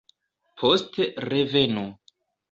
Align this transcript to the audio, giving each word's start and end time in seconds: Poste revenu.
Poste 0.61 1.05
revenu. 1.31 1.83